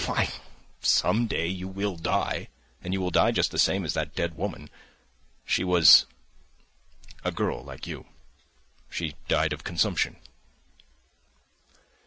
"Why, 0.07 0.29
some 0.81 1.27
day 1.27 1.45
you 1.45 1.67
will 1.67 1.95
die, 1.95 2.47
and 2.81 2.91
you 2.91 2.99
will 2.99 3.11
die 3.11 3.29
just 3.29 3.51
the 3.51 3.59
same 3.59 3.85
as 3.85 3.93
that 3.93 4.15
dead 4.15 4.35
woman. 4.35 4.71
She 5.45 5.63
was... 5.63 6.07
a 7.23 7.31
girl 7.31 7.63
like 7.63 7.85
you. 7.85 8.07
She 8.89 9.13
died 9.27 9.53
of 9.53 9.63
consumption." 9.63 10.15